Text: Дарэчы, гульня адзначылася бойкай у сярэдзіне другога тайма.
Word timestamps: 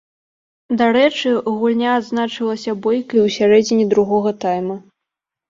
Дарэчы, 0.79 1.33
гульня 1.57 1.91
адзначылася 1.97 2.75
бойкай 2.87 3.19
у 3.25 3.27
сярэдзіне 3.37 3.85
другога 3.95 4.35
тайма. 4.47 4.81